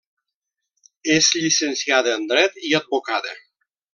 És 1.15 1.27
llicenciada 1.41 2.17
en 2.21 2.27
dret 2.33 2.59
i 2.71 2.75
advocada. 2.81 3.37